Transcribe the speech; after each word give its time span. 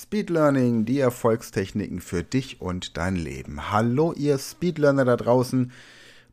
Speedlearning, 0.00 0.84
die 0.84 1.00
Erfolgstechniken 1.00 2.00
für 2.00 2.22
dich 2.22 2.60
und 2.60 2.96
dein 2.96 3.16
Leben. 3.16 3.72
Hallo, 3.72 4.12
ihr 4.12 4.38
Speedlearner 4.38 5.04
da 5.04 5.16
draußen. 5.16 5.72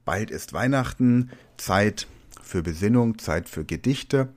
Bald 0.06 0.30
ist 0.30 0.54
Weihnachten, 0.54 1.32
Zeit 1.58 2.06
für 2.44 2.62
Besinnung, 2.62 3.18
Zeit 3.18 3.50
für 3.50 3.66
Gedichte 3.66 4.30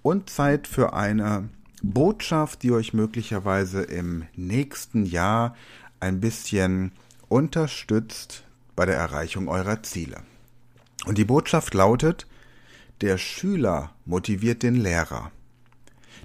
und 0.00 0.30
Zeit 0.30 0.66
für 0.66 0.94
eine 0.94 1.50
Botschaft, 1.82 2.62
die 2.62 2.72
euch 2.72 2.94
möglicherweise 2.94 3.82
im 3.82 4.24
nächsten 4.34 5.04
Jahr 5.04 5.54
ein 6.00 6.20
bisschen 6.20 6.92
unterstützt 7.28 8.44
bei 8.76 8.86
der 8.86 8.96
Erreichung 8.96 9.48
eurer 9.48 9.82
Ziele. 9.82 10.22
Und 11.04 11.18
die 11.18 11.26
Botschaft 11.26 11.74
lautet, 11.74 12.26
der 13.02 13.18
Schüler 13.18 13.94
motiviert 14.06 14.62
den 14.62 14.76
Lehrer. 14.76 15.32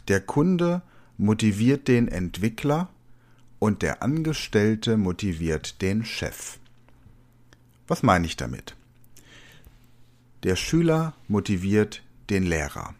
Der 0.08 0.22
Kunde 0.22 0.76
motiviert 0.76 0.95
den 1.18 2.08
Entwickler 2.08 2.90
und 3.60 3.82
der 3.82 4.04
Angestellte 4.04 4.98
motiviert 4.98 5.82
den 5.82 6.05
Chef. 6.05 6.58
Was 7.88 8.04
meine 8.04 8.26
ich 8.26 8.35
damit? 8.35 8.76
Der 10.43 10.55
Schüler 10.55 11.13
motiviert 11.27 12.04
den 12.30 12.43
Lehrer. 12.43 12.93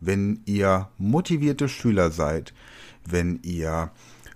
Wenn 0.00 0.40
ihr 0.44 0.88
motivierte 0.98 1.68
Schüler 1.68 2.10
seid, 2.10 2.52
wenn 3.06 3.40
ihr 3.42 3.90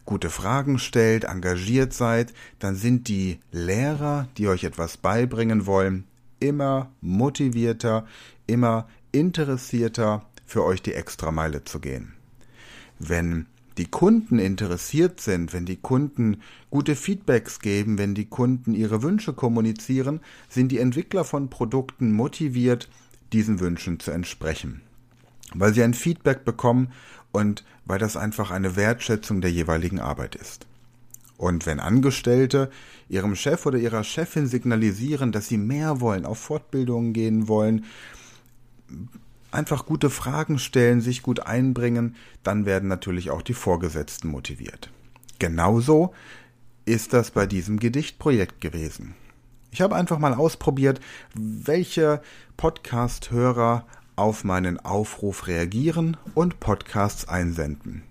gute 0.05 0.31
Fragen 0.31 0.79
stellt, 0.79 1.25
engagiert 1.25 1.93
seid, 1.93 2.33
dann 2.59 2.77
sind 2.77 3.09
die 3.09 3.41
Lehrer, 3.53 4.29
die 4.37 4.49
euch 4.49 4.65
etwas 4.65 4.97
beibringen 4.97 5.67
wollen, 5.67 6.05
immer 6.41 6.91
motivierter, 7.01 8.07
immer 8.47 8.89
interessierter, 9.13 10.25
für 10.47 10.65
euch 10.65 10.81
die 10.81 10.95
Extrameile 10.95 11.65
zu 11.65 11.79
gehen. 11.79 12.15
Wenn 12.99 13.47
die 13.79 13.87
Kunden 13.87 14.41
interessiert 14.41 15.21
sind, 15.21 15.53
wenn 15.53 15.65
die 15.65 15.77
Kunden 15.77 16.43
gute 16.69 16.97
Feedbacks 16.97 17.61
geben, 17.61 17.97
wenn 17.97 18.15
die 18.15 18.27
Kunden 18.27 18.75
ihre 18.75 19.03
Wünsche 19.03 19.33
kommunizieren, 19.33 20.21
sind 20.49 20.73
die 20.73 20.79
Entwickler 20.79 21.25
von 21.25 21.49
Produkten 21.49 22.13
motiviert, 22.13 22.89
diesen 23.33 23.61
Wünschen 23.61 24.01
zu 24.01 24.11
entsprechen. 24.11 24.81
Weil 25.55 25.73
sie 25.73 25.83
ein 25.83 25.95
Feedback 25.95 26.45
bekommen 26.45 26.93
und 27.31 27.65
weil 27.85 27.99
das 27.99 28.17
einfach 28.17 28.51
eine 28.51 28.75
Wertschätzung 28.75 29.41
der 29.41 29.53
jeweiligen 29.53 30.01
Arbeit 30.01 30.35
ist. 30.35 30.67
Und 31.37 31.67
wenn 31.67 31.79
Angestellte 31.79 32.69
ihrem 33.09 33.37
Chef 33.37 33.65
oder 33.65 33.79
ihrer 33.79 34.03
Chefin 34.03 34.49
signalisieren, 34.49 35.31
dass 35.31 35.47
sie 35.47 35.57
mehr 35.57 36.01
wollen, 36.01 36.27
auf 36.27 36.39
Fortbildungen 36.39 37.13
gehen 37.13 37.47
wollen, 37.47 37.85
einfach 39.51 39.87
gute 39.87 40.11
Fragen 40.11 40.59
stellen, 40.59 41.01
sich 41.01 41.23
gut 41.23 41.41
einbringen, 41.41 42.17
dann 42.43 42.67
werden 42.67 42.89
natürlich 42.89 43.31
auch 43.31 43.43
die 43.43 43.55
Vorgesetzten 43.55 44.29
motiviert. 44.29 44.91
Genauso 45.39 46.13
ist 46.85 47.13
das 47.13 47.31
bei 47.31 47.47
diesem 47.47 47.79
Gedichtprojekt 47.79 48.61
gewesen. 48.61 49.15
Ich 49.71 49.81
habe 49.81 49.95
einfach 49.95 50.19
mal 50.19 50.35
ausprobiert, 50.35 51.01
welche 51.35 52.23
Podcast-Hörer 52.57 53.87
auf 54.17 54.43
meinen 54.43 54.81
Aufruf 54.81 55.47
reagieren 55.47 56.17
und 56.35 56.59
Podcasts 56.61 57.29
einsenden. 57.29 58.03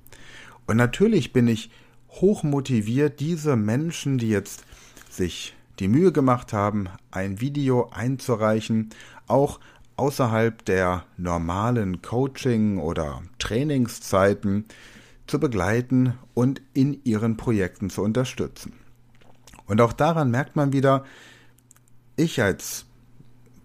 Und 0.68 0.78
natürlich 0.78 1.34
bin 1.34 1.48
ich 1.48 1.72
hoch 2.10 2.44
motiviert, 2.44 3.20
diese 3.20 3.56
Menschen, 3.56 4.18
die 4.18 4.30
jetzt 4.30 4.64
sich 5.10 5.56
die 5.80 5.88
Mühe 5.88 6.12
gemacht 6.12 6.54
haben, 6.54 6.90
ein 7.12 7.42
Video 7.42 7.90
einzureichen, 7.92 8.90
auch 9.28 9.60
außerhalb 9.98 10.64
der 10.66 11.06
normalen 11.18 12.02
Coaching- 12.02 12.80
oder 12.80 13.22
Trainingszeiten 13.40 14.66
zu 15.26 15.40
begleiten 15.40 16.14
und 16.34 16.62
in 16.74 17.02
ihren 17.04 17.36
Projekten 17.36 17.90
zu 17.90 18.02
unterstützen. 18.02 18.74
Und 19.66 19.82
auch 19.82 19.94
daran 19.94 20.32
merkt 20.32 20.56
man 20.56 20.72
wieder, 20.72 21.04
ich 22.16 22.42
als 22.42 22.86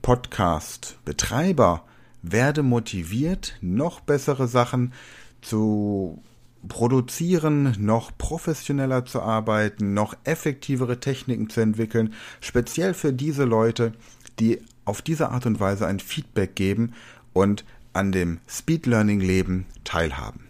Podcast-Betreiber 0.02 1.84
werde 2.22 2.62
motiviert, 2.62 3.56
noch 3.60 4.00
bessere 4.00 4.48
Sachen 4.48 4.92
zu 5.40 6.22
produzieren, 6.68 7.76
noch 7.78 8.16
professioneller 8.16 9.04
zu 9.04 9.20
arbeiten, 9.20 9.94
noch 9.94 10.14
effektivere 10.24 11.00
Techniken 11.00 11.50
zu 11.50 11.60
entwickeln, 11.60 12.14
speziell 12.40 12.94
für 12.94 13.12
diese 13.12 13.44
Leute, 13.44 13.92
die 14.38 14.60
auf 14.84 15.02
diese 15.02 15.30
Art 15.30 15.46
und 15.46 15.60
Weise 15.60 15.86
ein 15.86 16.00
Feedback 16.00 16.54
geben 16.54 16.92
und 17.32 17.64
an 17.92 18.12
dem 18.12 18.40
Speed 18.48 18.86
Learning 18.86 19.20
Leben 19.20 19.66
teilhaben. 19.84 20.40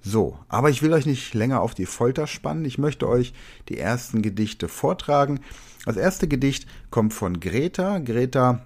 So, 0.00 0.38
aber 0.48 0.70
ich 0.70 0.82
will 0.82 0.92
euch 0.92 1.06
nicht 1.06 1.34
länger 1.34 1.60
auf 1.60 1.74
die 1.74 1.86
Folter 1.86 2.26
spannen. 2.26 2.64
Ich 2.64 2.78
möchte 2.78 3.08
euch 3.08 3.34
die 3.68 3.78
ersten 3.78 4.22
Gedichte 4.22 4.68
vortragen. 4.68 5.40
Das 5.84 5.96
erste 5.96 6.28
Gedicht 6.28 6.66
kommt 6.90 7.14
von 7.14 7.40
Greta. 7.40 7.98
Greta 7.98 8.62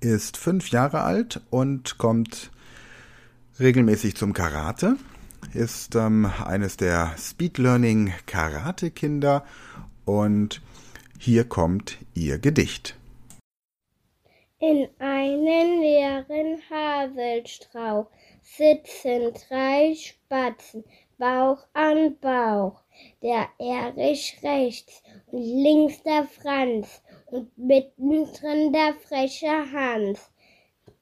ist 0.00 0.36
fünf 0.36 0.70
Jahre 0.70 1.02
alt 1.02 1.40
und 1.50 1.98
kommt 1.98 2.50
regelmäßig 3.58 4.16
zum 4.16 4.32
Karate. 4.32 4.96
Ist 5.52 5.94
ähm, 5.94 6.30
eines 6.44 6.76
der 6.76 7.14
Speed 7.18 7.58
Learning 7.58 8.12
Karate 8.26 8.90
Kinder 8.90 9.44
und 10.04 10.60
hier 11.18 11.44
kommt 11.44 11.98
ihr 12.14 12.38
Gedicht. 12.38 12.96
In 14.58 14.88
einem 14.98 15.82
leeren 15.82 16.62
Haselstrauch 16.70 18.06
sitzen 18.40 19.34
drei 19.34 19.94
Spatzen 19.94 20.82
Bauch 21.18 21.58
an 21.74 22.18
Bauch. 22.20 22.80
Der 23.20 23.48
Erich 23.58 24.38
rechts 24.42 25.02
und 25.26 25.42
links 25.42 26.02
der 26.04 26.24
Franz 26.24 27.02
und 27.26 27.50
mittendrin 27.58 28.72
der 28.72 28.94
freche 28.94 29.70
Hans. 29.72 30.32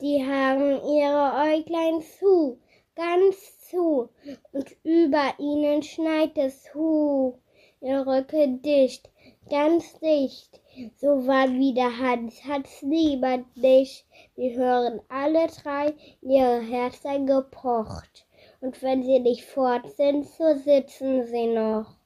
Die 0.00 0.26
haben 0.26 0.80
ihre 0.88 1.54
Äuglein 1.54 2.02
zu, 2.02 2.58
ganz 2.96 3.68
zu, 3.70 4.08
und 4.50 4.76
über 4.82 5.32
ihnen 5.38 5.84
schneit 5.84 6.36
es 6.38 6.74
Hu, 6.74 7.38
ihr 7.80 8.04
Rücke 8.04 8.48
dicht, 8.48 9.08
ganz 9.48 9.96
dicht 10.00 10.60
so 11.00 11.26
war 11.26 11.48
wieder 11.48 11.98
Hans, 11.98 12.44
hat's 12.44 12.82
niemand 12.82 13.56
nicht. 13.56 14.06
Die 14.36 14.56
hören 14.56 15.00
alle 15.08 15.46
drei 15.48 15.94
ihre 16.22 16.60
Herzen 16.60 17.26
gepocht. 17.26 18.26
Und 18.60 18.82
wenn 18.82 19.02
sie 19.02 19.20
nicht 19.20 19.44
fort 19.44 19.84
sind, 19.96 20.26
so 20.26 20.56
sitzen 20.64 21.26
sie 21.26 21.46
noch. 21.46 21.96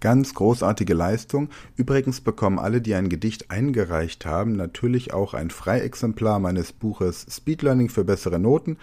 Ganz 0.00 0.34
großartige 0.34 0.94
Leistung. 0.94 1.48
Übrigens 1.74 2.20
bekommen 2.20 2.60
alle, 2.60 2.80
die 2.80 2.94
ein 2.94 3.08
Gedicht 3.08 3.50
eingereicht 3.50 4.26
haben, 4.26 4.52
natürlich 4.52 5.12
auch 5.12 5.34
ein 5.34 5.50
Freiexemplar 5.50 6.38
meines 6.38 6.72
Buches 6.72 7.26
Speed 7.28 7.62
Learning 7.62 7.88
für 7.88 8.04
bessere 8.04 8.38
Noten. 8.38 8.78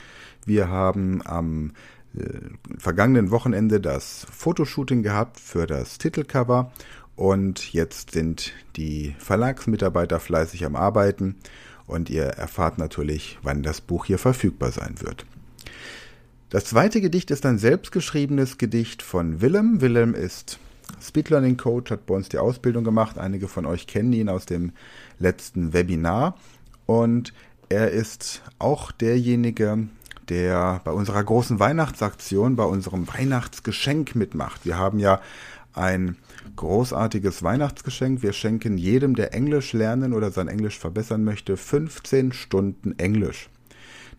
Wir 0.45 0.67
haben 0.67 1.21
am 1.25 1.71
äh, 2.17 2.39
vergangenen 2.77 3.31
Wochenende 3.31 3.79
das 3.79 4.27
Fotoshooting 4.29 5.03
gehabt 5.03 5.39
für 5.39 5.67
das 5.67 5.97
Titelcover 5.97 6.73
und 7.15 7.73
jetzt 7.73 8.11
sind 8.11 8.53
die 8.75 9.15
Verlagsmitarbeiter 9.19 10.19
fleißig 10.19 10.65
am 10.65 10.75
Arbeiten 10.75 11.35
und 11.87 12.09
ihr 12.09 12.23
erfahrt 12.23 12.77
natürlich, 12.77 13.37
wann 13.43 13.63
das 13.63 13.81
Buch 13.81 14.05
hier 14.05 14.17
verfügbar 14.17 14.71
sein 14.71 14.95
wird. 15.01 15.25
Das 16.49 16.65
zweite 16.65 17.01
Gedicht 17.01 17.31
ist 17.31 17.45
ein 17.45 17.57
selbstgeschriebenes 17.57 18.57
Gedicht 18.57 19.01
von 19.01 19.41
Willem. 19.41 19.81
Willem 19.81 20.13
ist 20.13 20.59
Speed 21.01 21.29
Learning 21.29 21.57
Coach, 21.57 21.91
hat 21.91 22.05
bei 22.05 22.15
uns 22.15 22.29
die 22.29 22.37
Ausbildung 22.37 22.83
gemacht. 22.83 23.17
Einige 23.17 23.47
von 23.47 23.65
euch 23.65 23.87
kennen 23.87 24.13
ihn 24.13 24.29
aus 24.29 24.45
dem 24.45 24.71
letzten 25.19 25.73
Webinar. 25.73 26.37
Und 26.85 27.33
er 27.69 27.91
ist 27.91 28.41
auch 28.59 28.91
derjenige, 28.91 29.87
der 30.29 30.81
bei 30.83 30.91
unserer 30.91 31.23
großen 31.23 31.59
Weihnachtsaktion, 31.59 32.55
bei 32.55 32.63
unserem 32.63 33.07
Weihnachtsgeschenk 33.07 34.15
mitmacht. 34.15 34.65
Wir 34.65 34.77
haben 34.77 34.99
ja 34.99 35.21
ein 35.73 36.15
großartiges 36.55 37.43
Weihnachtsgeschenk. 37.43 38.23
Wir 38.23 38.33
schenken 38.33 38.77
jedem, 38.77 39.15
der 39.15 39.33
Englisch 39.33 39.73
lernen 39.73 40.13
oder 40.13 40.31
sein 40.31 40.47
Englisch 40.47 40.79
verbessern 40.79 41.23
möchte, 41.23 41.57
15 41.57 42.33
Stunden 42.33 42.97
Englisch. 42.97 43.49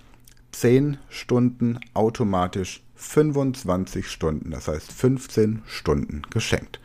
10 0.51 0.97
Stunden 1.09 1.79
automatisch 1.93 2.81
25 2.95 4.07
Stunden, 4.07 4.51
das 4.51 4.67
heißt 4.67 4.91
15 4.91 5.63
Stunden 5.65 6.23
geschenkt. 6.29 6.79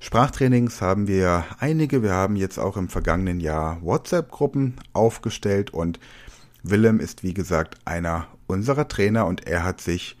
Sprachtrainings 0.00 0.80
haben 0.80 1.08
wir 1.08 1.44
einige. 1.58 2.04
Wir 2.04 2.12
haben 2.12 2.36
jetzt 2.36 2.58
auch 2.58 2.76
im 2.76 2.88
vergangenen 2.88 3.40
Jahr 3.40 3.82
WhatsApp-Gruppen 3.82 4.74
aufgestellt 4.92 5.70
und 5.70 5.98
Willem 6.62 7.00
ist 7.00 7.24
wie 7.24 7.34
gesagt 7.34 7.78
einer 7.84 8.28
unserer 8.46 8.86
Trainer 8.86 9.26
und 9.26 9.46
er 9.46 9.64
hat 9.64 9.80
sich 9.80 10.16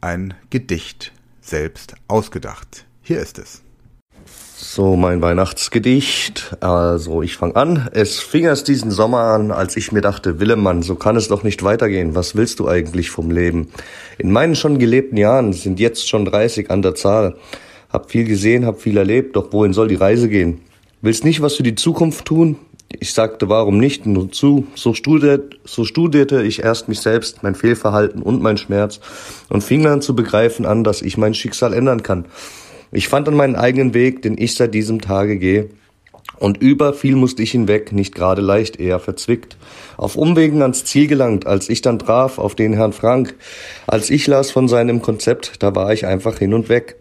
ein 0.00 0.34
Gedicht 0.50 1.12
selbst 1.40 1.94
ausgedacht. 2.08 2.86
Hier 3.02 3.20
ist 3.20 3.38
es. 3.38 3.63
So, 4.56 4.94
mein 4.94 5.20
Weihnachtsgedicht. 5.20 6.56
Also, 6.60 7.22
ich 7.22 7.36
fange 7.36 7.56
an. 7.56 7.88
Es 7.92 8.20
fing 8.20 8.44
erst 8.44 8.68
diesen 8.68 8.92
Sommer 8.92 9.18
an, 9.18 9.50
als 9.50 9.76
ich 9.76 9.90
mir 9.90 10.00
dachte, 10.00 10.38
Willemann, 10.38 10.82
so 10.82 10.94
kann 10.94 11.16
es 11.16 11.26
doch 11.26 11.42
nicht 11.42 11.64
weitergehen. 11.64 12.14
Was 12.14 12.36
willst 12.36 12.60
du 12.60 12.68
eigentlich 12.68 13.10
vom 13.10 13.32
Leben? 13.32 13.70
In 14.16 14.30
meinen 14.30 14.54
schon 14.54 14.78
gelebten 14.78 15.16
Jahren 15.16 15.52
sind 15.52 15.80
jetzt 15.80 16.08
schon 16.08 16.24
30 16.24 16.70
an 16.70 16.82
der 16.82 16.94
Zahl. 16.94 17.34
Hab 17.92 18.12
viel 18.12 18.26
gesehen, 18.26 18.64
hab 18.64 18.80
viel 18.80 18.96
erlebt, 18.96 19.34
doch 19.34 19.52
wohin 19.52 19.72
soll 19.72 19.88
die 19.88 19.96
Reise 19.96 20.28
gehen? 20.28 20.60
Willst 21.02 21.24
nicht 21.24 21.42
was 21.42 21.56
für 21.56 21.64
die 21.64 21.74
Zukunft 21.74 22.24
tun? 22.24 22.56
Ich 23.00 23.12
sagte, 23.12 23.48
warum 23.48 23.78
nicht? 23.78 24.06
Nur 24.06 24.30
zu. 24.30 24.68
So, 24.76 24.94
studiert, 24.94 25.58
so 25.64 25.84
studierte 25.84 26.42
ich 26.42 26.62
erst 26.62 26.86
mich 26.88 27.00
selbst, 27.00 27.42
mein 27.42 27.56
Fehlverhalten 27.56 28.22
und 28.22 28.40
mein 28.40 28.56
Schmerz 28.56 29.00
und 29.48 29.64
fing 29.64 29.82
dann 29.82 30.00
zu 30.00 30.14
begreifen 30.14 30.64
an, 30.64 30.84
dass 30.84 31.02
ich 31.02 31.16
mein 31.16 31.34
Schicksal 31.34 31.72
ändern 31.72 32.04
kann. 32.04 32.26
Ich 32.94 33.08
fand 33.08 33.26
dann 33.26 33.34
meinen 33.34 33.56
eigenen 33.56 33.92
Weg, 33.92 34.22
den 34.22 34.38
ich 34.38 34.54
seit 34.54 34.72
diesem 34.72 35.00
Tage 35.00 35.36
gehe. 35.36 35.68
Und 36.38 36.58
über 36.58 36.94
viel 36.94 37.16
musste 37.16 37.42
ich 37.42 37.50
hinweg, 37.50 37.92
nicht 37.92 38.14
gerade 38.14 38.40
leicht, 38.40 38.78
eher 38.78 39.00
verzwickt. 39.00 39.56
Auf 39.96 40.16
Umwegen 40.16 40.62
ans 40.62 40.84
Ziel 40.84 41.08
gelangt, 41.08 41.46
als 41.46 41.68
ich 41.68 41.80
dann 41.80 41.98
traf 41.98 42.38
auf 42.38 42.54
den 42.54 42.72
Herrn 42.72 42.92
Frank. 42.92 43.34
Als 43.88 44.10
ich 44.10 44.26
las 44.28 44.52
von 44.52 44.68
seinem 44.68 45.02
Konzept, 45.02 45.62
da 45.62 45.74
war 45.74 45.92
ich 45.92 46.06
einfach 46.06 46.38
hin 46.38 46.54
und 46.54 46.68
weg. 46.68 46.96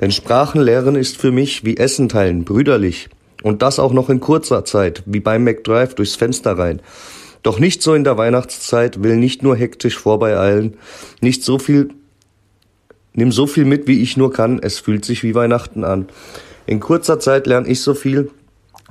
Denn 0.00 0.10
Sprachenlehren 0.10 0.96
ist 0.96 1.16
für 1.16 1.32
mich 1.32 1.64
wie 1.64 1.78
Essen 1.78 2.10
teilen, 2.10 2.44
brüderlich. 2.44 3.08
Und 3.42 3.62
das 3.62 3.78
auch 3.78 3.92
noch 3.92 4.10
in 4.10 4.20
kurzer 4.20 4.66
Zeit, 4.66 5.02
wie 5.06 5.20
beim 5.20 5.44
McDrive 5.44 5.94
durchs 5.94 6.16
Fenster 6.16 6.58
rein. 6.58 6.82
Doch 7.42 7.58
nicht 7.58 7.82
so 7.82 7.94
in 7.94 8.04
der 8.04 8.18
Weihnachtszeit, 8.18 9.02
will 9.02 9.16
nicht 9.16 9.42
nur 9.42 9.56
hektisch 9.56 9.96
vorbeieilen, 9.96 10.76
nicht 11.22 11.42
so 11.42 11.58
viel 11.58 11.90
Nimm 13.18 13.32
so 13.32 13.48
viel 13.48 13.64
mit, 13.64 13.88
wie 13.88 14.00
ich 14.00 14.16
nur 14.16 14.32
kann. 14.32 14.60
Es 14.62 14.78
fühlt 14.78 15.04
sich 15.04 15.24
wie 15.24 15.34
Weihnachten 15.34 15.82
an. 15.82 16.06
In 16.66 16.78
kurzer 16.78 17.18
Zeit 17.18 17.48
lerne 17.48 17.66
ich 17.66 17.80
so 17.82 17.94
viel, 17.94 18.30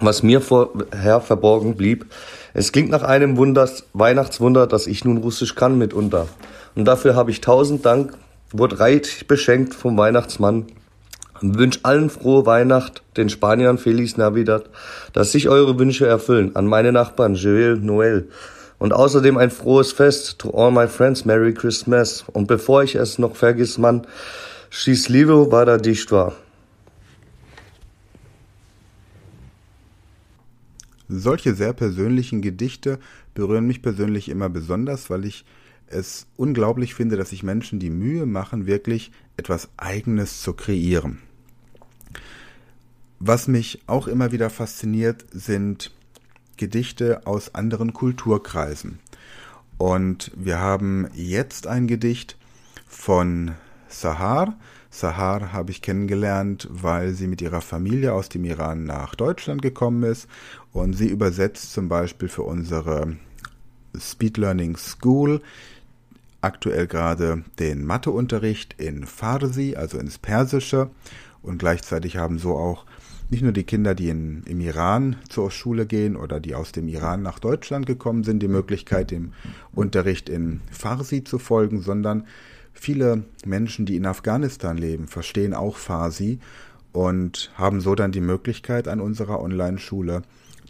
was 0.02 0.22
mir 0.22 0.42
vorher 0.42 1.22
verborgen 1.22 1.78
blieb. 1.78 2.06
Es 2.54 2.74
klingt 2.74 2.90
nach 2.90 3.04
einem 3.04 3.38
Wunders, 3.38 3.86
Weihnachtswunder, 3.94 4.68
dass 4.68 4.86
ich 4.86 5.06
nun 5.06 5.16
Russisch 5.16 5.56
kann 5.56 5.78
mitunter. 5.78 6.28
Und 6.76 6.84
dafür 6.84 7.16
habe 7.16 7.32
ich 7.32 7.40
tausend 7.40 7.86
Dank, 7.86 8.18
wurde 8.52 8.82
reich 8.82 9.28
beschenkt 9.30 9.74
vom 9.74 9.98
Weihnachtsmann. 9.98 10.66
Wünsch 11.40 11.80
allen 11.84 12.10
frohe 12.10 12.46
Weihnacht, 12.46 13.04
den 13.16 13.30
Spaniern 13.30 13.78
Feliz 13.78 14.18
Navidad, 14.18 14.66
dass 15.14 15.32
sich 15.32 15.48
eure 15.48 15.80
Wünsche 15.80 16.06
erfüllen. 16.06 16.54
An 16.58 16.66
meine 16.68 16.92
Nachbarn 16.92 17.36
Joel, 17.36 17.78
Noel. 17.78 18.28
Und 18.80 18.94
außerdem 18.94 19.38
ein 19.38 19.50
frohes 19.50 19.92
Fest 19.92 20.40
to 20.40 20.52
all 20.52 20.72
my 20.72 20.88
friends, 20.88 21.26
Merry 21.26 21.54
Christmas. 21.54 22.24
Und 22.32 22.48
bevor 22.48 22.84
ich 22.84 22.96
es 22.96 23.18
noch 23.18 23.36
vergiss, 23.36 23.78
Mann, 23.78 24.06
schieß 24.70 25.10
Liebe, 25.10 25.52
war 25.52 25.66
da 25.66 25.78
dicht 25.78 26.12
war. 26.12 26.36
Solche 31.10 31.56
sehr 31.56 31.74
persönlichen 31.74 32.42
Gedichte 32.42 33.00
berühren 33.34 33.66
mich 33.66 33.82
persönlich 33.82 34.30
immer 34.30 34.50
besonders, 34.50 35.10
weil 35.10 35.26
ich 35.26 35.46
es 35.88 36.28
unglaublich 36.36 36.96
finde, 36.96 37.16
dass 37.16 37.30
sich 37.30 37.44
Menschen 37.44 37.80
die 37.80 37.90
Mühe 37.90 38.26
machen, 38.26 38.68
wirklich 38.68 39.12
etwas 39.38 39.70
Eigenes 39.78 40.42
zu 40.42 40.54
kreieren. 40.54 41.20
Was 43.20 43.48
mich 43.48 43.82
auch 43.88 44.08
immer 44.08 44.32
wieder 44.32 44.50
fasziniert, 44.50 45.26
sind 45.32 45.92
Gedichte 46.58 47.26
aus 47.26 47.56
anderen 47.56 47.94
Kulturkreisen. 47.94 49.00
Und 49.78 50.32
wir 50.36 50.60
haben 50.60 51.08
jetzt 51.14 51.68
ein 51.68 51.88
Gedicht 51.88 52.38
von 52.88 53.52
Sahar. 53.88 54.58
Sahar 54.90 55.54
habe 55.54 55.72
ich 55.72 55.82
kennengelernt, 55.82 56.68
weil 56.72 57.14
sie 57.14 57.28
mit 57.28 57.42
ihrer 57.42 57.62
Familie 57.62 58.14
aus 58.14 58.30
dem 58.30 58.44
Iran 58.46 58.86
nach 58.86 59.16
Deutschland 59.16 59.62
gekommen 59.62 60.04
ist 60.04 60.28
und 60.74 60.94
sie 60.94 61.08
übersetzt 61.08 61.74
zum 61.74 61.90
Beispiel 61.90 62.30
für 62.30 62.44
unsere 62.44 63.18
Speed 64.00 64.38
Learning 64.38 64.76
School 64.78 65.42
aktuell 66.42 66.88
gerade 66.88 67.44
den 67.60 67.86
Matheunterricht 67.86 68.76
in 68.78 69.06
Farsi, 69.06 69.76
also 69.76 69.98
ins 69.98 70.18
Persische 70.18 70.90
und 71.42 71.58
gleichzeitig 71.60 72.18
haben 72.18 72.40
so 72.40 72.56
auch 72.56 72.86
nicht 73.30 73.44
nur 73.44 73.52
die 73.52 73.64
Kinder, 73.64 73.94
die 73.94 74.10
in, 74.10 74.44
im 74.44 74.62
Iran 74.62 75.18
zur 75.30 75.52
Schule 75.52 75.86
gehen 75.86 76.16
oder 76.16 76.40
die 76.40 76.56
aus 76.56 76.72
dem 76.72 76.88
Iran 76.88 77.22
nach 77.22 77.40
Deutschland 77.40 77.86
gekommen 77.86 78.24
sind, 78.24 78.40
die 78.40 78.48
Möglichkeit, 78.48 79.12
dem 79.12 79.34
Unterricht 79.74 80.30
in 80.30 80.62
Farsi 80.72 81.24
zu 81.24 81.38
folgen, 81.38 81.82
sondern 81.82 82.26
viele 82.74 83.24
Menschen, 83.46 83.86
die 83.86 83.98
in 83.98 84.06
Afghanistan 84.06 84.78
leben, 84.78 85.08
verstehen 85.08 85.54
auch 85.54 85.76
Farsi 85.76 86.40
und 86.94 87.52
haben 87.56 87.82
so 87.82 87.96
dann 87.96 88.12
die 88.12 88.22
Möglichkeit, 88.22 88.88
an 88.88 89.02
unserer 89.02 89.42
Online-Schule 89.42 90.22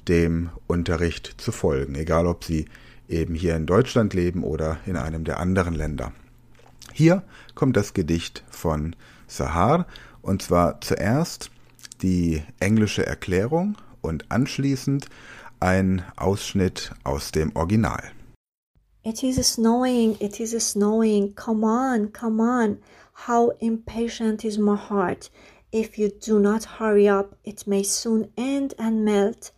dem 0.08 0.50
Unterricht 0.66 1.36
zu 1.38 1.52
folgen, 1.52 1.96
egal 1.96 2.26
ob 2.26 2.44
sie 2.44 2.66
eben 3.08 3.36
hier 3.36 3.56
in 3.56 3.66
Deutschland 3.66 4.14
leben 4.14 4.44
oder 4.44 4.78
in 4.86 4.98
einem 4.98 5.24
der 5.24 5.40
anderen 5.40 5.76
Länder. 5.76 6.12
Hier 6.94 7.24
kommt 7.56 7.78
das 7.78 7.94
Gedicht 7.94 8.44
von 8.50 8.96
Sahar 9.28 9.86
und 10.22 10.42
zwar 10.42 10.82
zuerst 10.82 11.52
die 12.02 12.44
englische 12.60 13.06
Erklärung 13.06 13.78
und 14.02 14.32
anschließend 14.32 15.08
ein 15.60 16.04
Ausschnitt 16.16 16.92
aus 17.04 17.32
dem 17.32 17.56
Original. 17.56 18.12
It 19.04 19.24
is 19.24 19.38
snowing, 19.54 20.18
it 20.20 20.40
is 20.40 20.52
snowing. 20.52 21.34
Come 21.36 21.66
on, 21.66 22.12
come 22.12 22.42
on. 22.42 22.80
How 23.28 23.52
impatient 23.60 24.44
is 24.44 24.58
my 24.58 24.76
heart. 24.76 25.32
If 25.72 25.98
you 25.98 26.10
do 26.10 26.40
not 26.40 26.66
hurry 26.80 27.08
up, 27.10 27.36
it 27.44 27.66
may 27.66 27.84
soon 27.84 28.32
end 28.38 28.74
and 28.78 29.04
melt. 29.04 29.52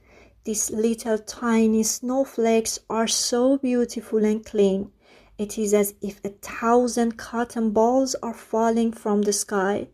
These 0.43 0.72
little 0.72 1.17
tiny 1.17 1.84
snowflakes 1.84 2.79
are 2.89 3.08
so 3.08 3.58
beautiful 3.58 4.24
and 4.24 4.46
clean. 4.46 4.91
It 5.38 5.58
is 5.58 5.74
as 5.74 5.93
if 6.01 6.19
a 6.24 6.29
thousand 6.29 7.17
cotton 7.17 7.72
balls 7.72 8.15
are 8.22 8.34
falling 8.34 8.91
from 8.91 9.24
the 9.24 9.34
sky. 9.34 9.88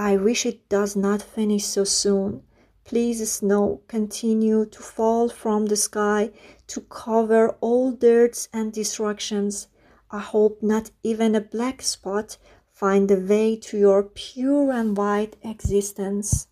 I 0.00 0.16
wish 0.16 0.46
it 0.46 0.66
does 0.70 0.96
not 0.96 1.20
finish 1.20 1.66
so 1.66 1.84
soon. 1.84 2.42
Please, 2.84 3.20
snow, 3.30 3.82
continue 3.86 4.64
to 4.64 4.80
fall 4.80 5.28
from 5.28 5.66
the 5.66 5.76
sky 5.76 6.30
to 6.68 6.80
cover 6.80 7.50
all 7.60 7.92
dirts 7.92 8.48
and 8.50 8.72
destructions. 8.72 9.68
I 10.10 10.20
hope 10.20 10.62
not 10.62 10.90
even 11.02 11.34
a 11.34 11.42
black 11.42 11.82
spot 11.82 12.38
find 12.72 13.10
the 13.10 13.20
way 13.20 13.56
to 13.56 13.76
your 13.76 14.02
pure 14.04 14.72
and 14.72 14.96
white 14.96 15.36
existence. 15.42 16.48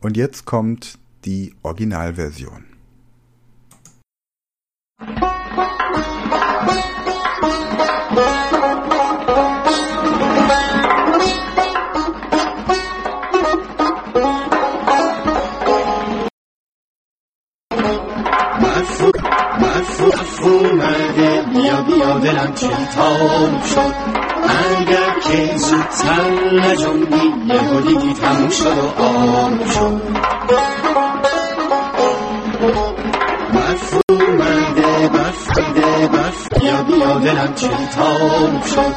Und 0.00 0.16
jetzt 0.16 0.46
kommt 0.46 0.98
die 1.26 1.52
Originalversion. 1.62 2.64
اومده 20.42 21.42
بیا 21.54 21.82
بیا 21.82 22.18
دلم 22.18 22.52
چلتام 22.54 23.62
شد. 23.74 23.94
اگر 24.48 25.20
که 25.22 25.56
زودتر 25.56 26.30
نجنبی 26.52 27.54
یه 27.54 27.80
دیگی 27.80 28.14
تموم 28.14 28.48
شد 28.48 28.66
و 28.66 29.02
آم 29.02 29.58
شد. 29.64 30.02
برف 33.54 34.00
اومده 34.10 35.08
برف 35.08 35.48
برف. 36.12 36.48
بیا 36.60 36.82
بیا 36.82 37.18
دلم 37.18 37.54
چلتام 37.54 38.62
شد 38.62 38.94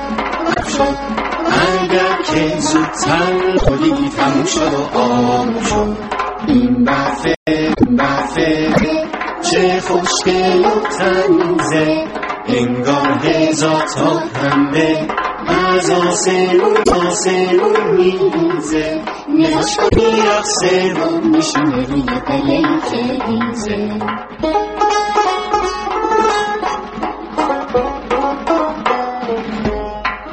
شد. 0.77 0.97
اگر 1.73 2.21
که 2.25 2.59
زودتر 2.59 3.57
خودی 3.57 4.09
تموم 4.17 4.45
شد 4.45 4.73
و 4.73 4.97
آروم 4.97 5.63
شد. 5.63 5.97
این 6.47 6.83
بفه 6.83 7.35
بفه 7.97 9.02
چه 9.51 9.79
خوشگل 9.81 10.65
و 10.65 10.79
تمیزه 10.99 12.05
انگار 12.47 13.19
هزار 13.23 13.81
تا 13.95 14.19
پنبه 14.33 15.07
از 15.47 15.89
آسمون 15.89 16.83
تا 16.85 16.95
آسمون 16.95 17.93
میریزه 17.97 19.01
نگاش 19.29 19.77
کن 19.77 19.89
میرقصه 19.95 20.93
و 20.93 21.21
میشینه 21.27 21.85
روی 21.85 22.19
قله 22.25 22.61
که 22.91 23.25
ریزه 23.27 23.99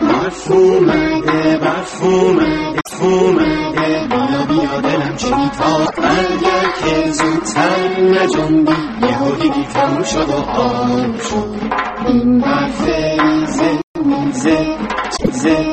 برف 0.01 0.51
اومده 0.51 1.59
برف 1.59 2.03
اومده. 2.03 3.50
که 6.90 7.12
زودتر 7.12 8.02
نجنبی 8.02 8.72
یه 9.02 9.32
دیگی 9.42 9.64
تموم 9.74 10.04
شد 10.04 10.30
و 10.30 10.34
آروم 10.34 11.18
شد 11.18 11.56
این 12.08 12.40
برف 12.40 12.88
ریزه 12.88 13.80
میزه 14.06 14.78
چیزه 15.18 15.66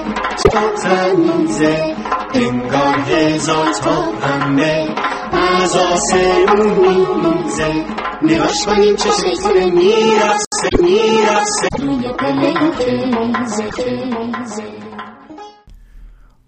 تو 0.42 0.58
تمیزه 0.82 1.96
انگار 2.34 2.98
هزار 2.98 3.72
تا 3.72 4.12
پنبه 4.20 4.88
از 5.32 5.76
آسمون 5.76 6.70
میریزه 6.70 7.84
نگاش 8.22 8.66
کنیم 8.66 8.96
چه 8.96 9.10
شیطونه 9.10 9.70
میرسه 9.70 10.68
میرسه 10.80 11.68
روی 11.78 12.08
قله 12.08 12.52
که 12.78 12.84
ریزه 12.84 13.70
که 13.70 13.84
ریزه 13.84 14.72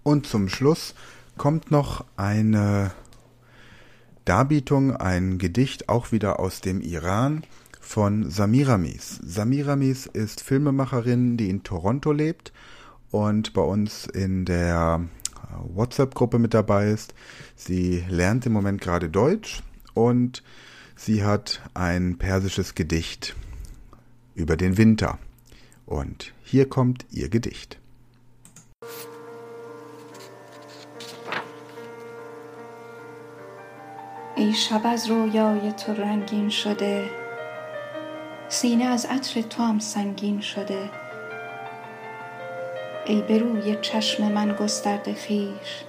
Und 0.07 0.27
zum 0.27 0.49
Schluss 0.49 0.93
kommt 1.35 1.71
noch 1.71 2.03
eine 2.15 2.91
Darbietung, 4.30 4.94
ein 4.94 5.38
Gedicht 5.38 5.88
auch 5.88 6.12
wieder 6.12 6.38
aus 6.38 6.60
dem 6.60 6.80
Iran 6.80 7.42
von 7.80 8.30
Samiramis. 8.30 9.18
Samiramis 9.24 10.06
ist 10.06 10.40
Filmemacherin, 10.40 11.36
die 11.36 11.50
in 11.50 11.64
Toronto 11.64 12.12
lebt 12.12 12.52
und 13.10 13.52
bei 13.54 13.62
uns 13.62 14.06
in 14.06 14.44
der 14.44 15.04
WhatsApp-Gruppe 15.74 16.38
mit 16.38 16.54
dabei 16.54 16.90
ist. 16.90 17.12
Sie 17.56 18.04
lernt 18.08 18.46
im 18.46 18.52
Moment 18.52 18.80
gerade 18.80 19.08
Deutsch 19.08 19.64
und 19.94 20.44
sie 20.94 21.24
hat 21.24 21.60
ein 21.74 22.16
persisches 22.16 22.76
Gedicht 22.76 23.34
über 24.36 24.56
den 24.56 24.76
Winter. 24.76 25.18
Und 25.86 26.34
hier 26.44 26.68
kommt 26.68 27.04
ihr 27.10 27.30
Gedicht. 27.30 27.79
ای 34.40 34.52
شب 34.52 34.80
از 34.84 35.10
رویای 35.10 35.72
تو 35.72 35.94
رنگین 35.94 36.48
شده. 36.48 37.10
سینه 38.48 38.84
از 38.84 39.06
عطر 39.06 39.40
تو 39.42 39.62
هم 39.62 39.78
سنگین 39.78 40.40
شده. 40.40 40.90
ای 43.06 43.22
به 43.22 43.38
روی 43.38 43.76
چشم 43.82 44.32
من 44.32 44.52
گسترده 44.52 45.14
خویش 45.14 45.84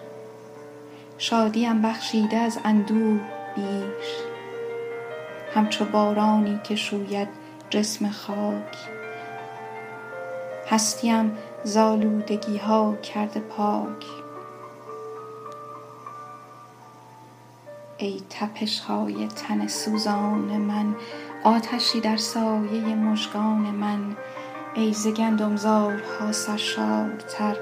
شادیم 1.18 1.82
بخشیده 1.82 2.38
از 2.38 2.60
اندوه 2.66 3.20
بیش. 3.56 4.08
همچو 5.54 5.86
بارانی 5.86 6.60
که 6.64 6.76
شوید 6.76 7.28
جسم 7.70 8.10
خاک. 8.10 8.78
هستیم 10.70 11.38
زالودگی 11.64 12.58
ها 12.58 12.96
کرده 12.96 13.40
پاک. 13.40 14.21
ای 18.02 18.22
تپش 18.30 18.80
های 18.80 19.28
تن 19.28 19.68
سوزان 19.68 20.58
من 20.58 20.96
آتشی 21.44 22.02
در 22.02 22.18
سایه 22.18 22.96
مژگان 22.96 23.72
من. 23.72 24.18
ای 24.74 24.94
ز 24.94 25.08
گندمزارها 25.08 26.32
سرشارتر 26.32 27.56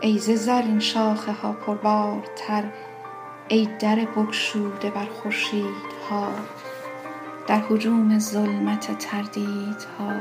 ای 0.00 0.18
ز 0.18 0.30
زرین 0.30 0.80
شاخه 0.80 1.32
ها 1.32 1.52
پربارتر 1.52 2.64
ای 3.48 3.68
در 3.80 3.96
بگشوده 3.96 4.90
بر 4.90 5.06
خورشیدها 5.06 6.28
در 7.46 7.62
هجوم 7.70 8.18
ظلمت 8.18 8.98
تردیدها. 8.98 10.12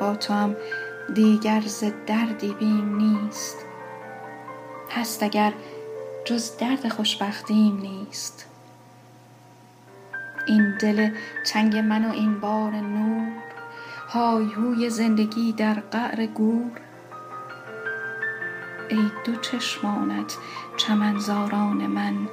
با 0.00 0.16
توام 0.16 0.56
دیگر 1.14 1.60
ز 1.60 1.84
دردی 2.06 2.54
بیم 2.58 2.96
نیست. 2.96 3.56
هست 4.90 5.22
اگر 5.22 5.52
جز 6.24 6.56
درد 6.56 6.88
خوشبختیم 6.88 7.78
نیست. 7.80 8.46
این 10.46 10.78
دل 10.78 11.10
تنگ 11.46 11.76
من 11.76 12.04
و 12.04 12.12
این 12.12 12.40
بار 12.40 12.70
نور 12.72 13.32
های 14.08 14.44
هوی 14.44 14.90
زندگی 14.90 15.52
در 15.52 15.74
قعر 15.74 16.26
گور. 16.26 16.80
ای 18.88 19.10
دو 19.24 19.36
چشمانت 19.36 20.36
چمنزاران 20.76 21.86
من 21.86 22.28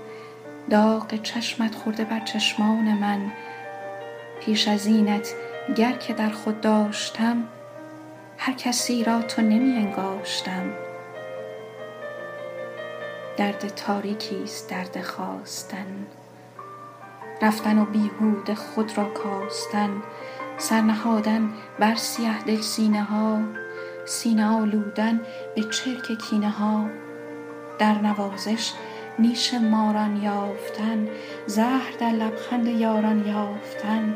داغ 0.69 1.21
چشمت 1.21 1.75
خورده 1.75 2.05
بر 2.05 2.19
چشمان 2.19 2.93
من. 2.93 3.31
پیش 4.41 4.67
از 4.67 4.85
اینت 4.85 5.33
گر 5.75 5.91
که 5.91 6.13
در 6.13 6.29
خود 6.29 6.61
داشتم 6.61 7.43
هر 8.37 8.53
کسی 8.53 9.03
را 9.03 9.21
تو 9.21 9.41
نمی 9.41 9.71
انگاشتم. 9.71 10.90
درد 13.41 13.67
تاریکی 13.67 14.43
است 14.43 14.69
درد 14.69 15.01
خواستن. 15.01 16.07
رفتن 17.41 17.79
و 17.79 17.85
بیهوده 17.85 18.55
خود 18.55 18.97
را 18.97 19.05
کاستن. 19.05 20.03
سر 20.57 20.81
نهادن 20.81 21.49
بر 21.79 21.95
سیه 21.95 22.43
دل 22.43 22.61
سینه 22.61 23.03
ها. 23.03 23.41
سینه 24.05 24.45
آلودن 24.45 25.21
به 25.55 25.63
چرک 25.63 26.17
کینه 26.17 26.49
ها. 26.49 26.85
در 27.79 27.93
نوازش 28.01 28.73
نیش 29.19 29.53
ماران 29.53 30.23
یافتن. 30.23 31.07
زهر 31.45 31.91
در 31.99 32.11
لبخند 32.11 32.67
یاران 32.67 33.27
یافتن. 33.27 34.15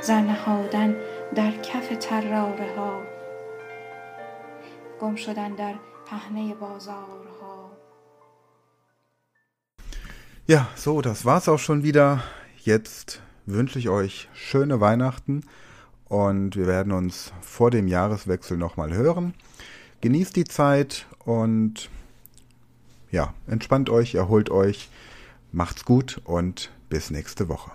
زر 0.00 0.22
در 1.34 1.50
کف 1.50 1.92
طراره 1.92 2.74
ها. 2.76 3.02
گم 5.00 5.14
شدن 5.14 5.54
در 5.54 5.74
پهنه 6.06 6.54
بازارها 6.54 7.29
Ja, 10.50 10.66
so, 10.74 11.00
das 11.00 11.24
war's 11.24 11.48
auch 11.48 11.60
schon 11.60 11.84
wieder. 11.84 12.24
Jetzt 12.58 13.22
wünsche 13.46 13.78
ich 13.78 13.88
euch 13.88 14.28
schöne 14.34 14.80
Weihnachten 14.80 15.42
und 16.08 16.56
wir 16.56 16.66
werden 16.66 16.92
uns 16.92 17.32
vor 17.40 17.70
dem 17.70 17.86
Jahreswechsel 17.86 18.56
nochmal 18.56 18.92
hören. 18.92 19.34
Genießt 20.00 20.34
die 20.34 20.42
Zeit 20.42 21.06
und 21.20 21.88
ja, 23.12 23.32
entspannt 23.46 23.90
euch, 23.90 24.16
erholt 24.16 24.50
euch, 24.50 24.88
macht's 25.52 25.84
gut 25.84 26.20
und 26.24 26.72
bis 26.88 27.12
nächste 27.12 27.48
Woche. 27.48 27.70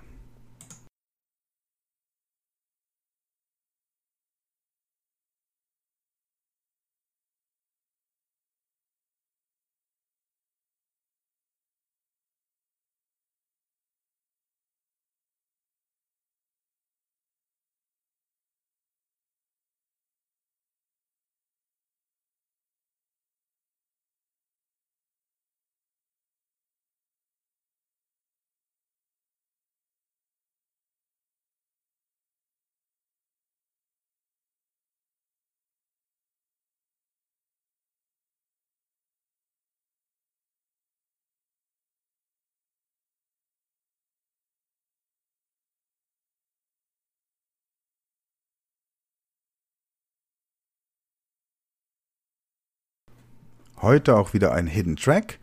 Heute 53.82 54.15
auch 54.15 54.34
wieder 54.34 54.53
ein 54.53 54.67
Hidden 54.67 54.96
Track. 54.96 55.38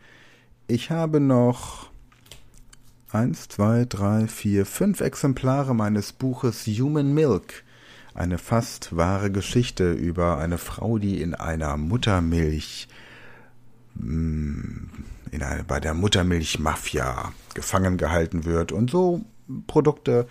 Ich 0.65 0.89
habe 0.89 1.19
noch 1.19 1.91
eins, 3.11 3.47
zwei, 3.47 3.85
drei, 3.85 4.27
vier, 4.27 4.65
fünf 4.65 5.01
Exemplare 5.01 5.75
meines 5.75 6.13
Buches 6.13 6.65
Human 6.65 7.13
Milk 7.13 7.63
Eine 8.15 8.39
fast 8.39 8.97
wahre 8.97 9.29
Geschichte 9.31 9.91
über 9.91 10.39
eine 10.39 10.57
Frau, 10.57 10.97
die 10.97 11.21
in 11.21 11.35
einer 11.35 11.77
Muttermilch 11.77 12.87
mm, 13.95 14.77
in 15.29 15.43
eine, 15.43 15.63
bei 15.63 15.79
der 15.79 15.93
Muttermilchmafia 15.93 17.33
gefangen 17.53 17.97
gehalten 17.97 18.45
wird 18.45 18.71
und 18.71 18.89
so 18.89 19.23
Produkte 19.67 20.27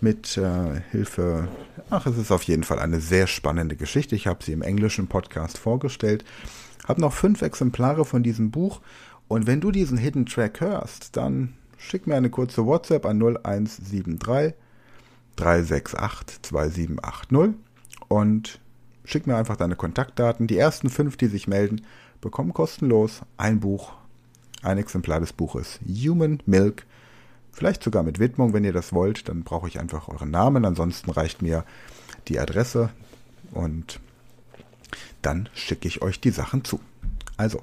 mit 0.00 0.36
äh, 0.36 0.82
Hilfe. 0.92 1.48
Ach, 1.90 2.06
es 2.06 2.16
ist 2.16 2.30
auf 2.30 2.44
jeden 2.44 2.62
Fall 2.62 2.78
eine 2.78 3.00
sehr 3.00 3.26
spannende 3.26 3.74
Geschichte. 3.74 4.14
Ich 4.14 4.28
habe 4.28 4.44
sie 4.44 4.52
im 4.52 4.62
englischen 4.62 5.08
Podcast 5.08 5.58
vorgestellt. 5.58 6.24
Habe 6.90 7.00
noch 7.00 7.12
fünf 7.12 7.40
Exemplare 7.42 8.04
von 8.04 8.24
diesem 8.24 8.50
Buch. 8.50 8.80
Und 9.28 9.46
wenn 9.46 9.60
du 9.60 9.70
diesen 9.70 9.96
Hidden 9.96 10.26
Track 10.26 10.60
hörst, 10.60 11.16
dann 11.16 11.54
schick 11.78 12.08
mir 12.08 12.16
eine 12.16 12.30
kurze 12.30 12.66
WhatsApp 12.66 13.06
an 13.06 13.18
0173 13.18 14.54
368 15.36 16.42
2780 16.42 17.54
und 18.08 18.60
schick 19.04 19.28
mir 19.28 19.36
einfach 19.36 19.54
deine 19.54 19.76
Kontaktdaten. 19.76 20.48
Die 20.48 20.58
ersten 20.58 20.90
fünf, 20.90 21.16
die 21.16 21.28
sich 21.28 21.46
melden, 21.46 21.82
bekommen 22.20 22.52
kostenlos 22.52 23.20
ein 23.36 23.60
Buch, 23.60 23.92
ein 24.62 24.76
Exemplar 24.76 25.20
des 25.20 25.32
Buches 25.32 25.78
Human 25.86 26.42
Milk 26.44 26.84
Vielleicht 27.52 27.82
sogar 27.82 28.02
mit 28.02 28.18
Widmung, 28.18 28.52
wenn 28.52 28.64
ihr 28.64 28.72
das 28.72 28.92
wollt. 28.92 29.28
Dann 29.28 29.42
brauche 29.42 29.68
ich 29.68 29.78
einfach 29.80 30.08
euren 30.08 30.30
Namen. 30.30 30.64
Ansonsten 30.64 31.10
reicht 31.10 31.42
mir 31.42 31.64
die 32.28 32.38
Adresse 32.38 32.90
und 33.52 34.00
dann 35.22 35.48
schicke 35.54 35.88
ich 35.88 36.02
euch 36.02 36.20
die 36.20 36.30
Sachen 36.30 36.64
zu. 36.64 36.80
Also, 37.36 37.62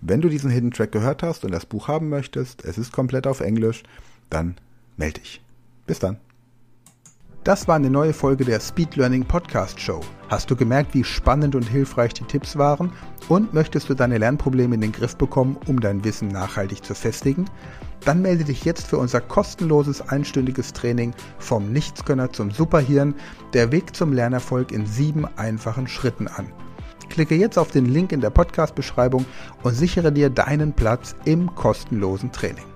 wenn 0.00 0.20
du 0.20 0.28
diesen 0.28 0.50
Hidden 0.50 0.70
Track 0.70 0.92
gehört 0.92 1.22
hast 1.22 1.44
und 1.44 1.52
das 1.52 1.66
Buch 1.66 1.88
haben 1.88 2.08
möchtest, 2.08 2.64
es 2.64 2.78
ist 2.78 2.92
komplett 2.92 3.26
auf 3.26 3.40
Englisch, 3.40 3.82
dann 4.30 4.56
melde 4.96 5.20
dich. 5.20 5.40
Bis 5.86 5.98
dann. 5.98 6.18
Das 7.46 7.68
war 7.68 7.76
eine 7.76 7.90
neue 7.90 8.12
Folge 8.12 8.44
der 8.44 8.58
Speed 8.58 8.96
Learning 8.96 9.24
Podcast 9.24 9.80
Show. 9.80 10.00
Hast 10.28 10.50
du 10.50 10.56
gemerkt, 10.56 10.94
wie 10.94 11.04
spannend 11.04 11.54
und 11.54 11.62
hilfreich 11.62 12.12
die 12.12 12.24
Tipps 12.24 12.58
waren? 12.58 12.92
Und 13.28 13.54
möchtest 13.54 13.88
du 13.88 13.94
deine 13.94 14.18
Lernprobleme 14.18 14.74
in 14.74 14.80
den 14.80 14.90
Griff 14.90 15.16
bekommen, 15.16 15.56
um 15.68 15.78
dein 15.78 16.02
Wissen 16.02 16.26
nachhaltig 16.26 16.84
zu 16.84 16.96
festigen? 16.96 17.44
Dann 18.04 18.20
melde 18.20 18.42
dich 18.42 18.64
jetzt 18.64 18.88
für 18.88 18.98
unser 18.98 19.20
kostenloses 19.20 20.00
einstündiges 20.00 20.72
Training 20.72 21.14
vom 21.38 21.72
Nichtskönner 21.72 22.32
zum 22.32 22.50
Superhirn, 22.50 23.14
der 23.52 23.70
Weg 23.70 23.94
zum 23.94 24.12
Lernerfolg 24.12 24.72
in 24.72 24.84
sieben 24.84 25.24
einfachen 25.36 25.86
Schritten 25.86 26.26
an. 26.26 26.52
Klicke 27.08 27.34
jetzt 27.34 27.58
auf 27.58 27.70
den 27.70 27.86
Link 27.86 28.12
in 28.12 28.20
der 28.20 28.30
Podcast-Beschreibung 28.30 29.24
und 29.62 29.74
sichere 29.74 30.12
dir 30.12 30.30
deinen 30.30 30.72
Platz 30.72 31.14
im 31.24 31.54
kostenlosen 31.54 32.32
Training. 32.32 32.75